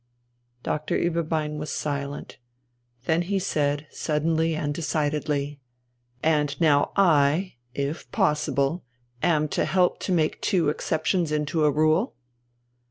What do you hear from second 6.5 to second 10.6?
now I, if possible, am to help to make